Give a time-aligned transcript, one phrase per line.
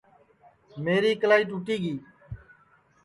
[0.83, 1.93] میری اِکلائی ٹُوٹی گی